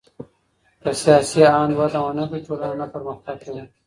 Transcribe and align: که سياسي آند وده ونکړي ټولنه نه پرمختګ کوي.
که 0.81 0.91
سياسي 1.03 1.41
آند 1.59 1.73
وده 1.79 1.99
ونکړي 2.03 2.39
ټولنه 2.47 2.75
نه 2.81 2.87
پرمختګ 2.93 3.37
کوي. 3.45 3.63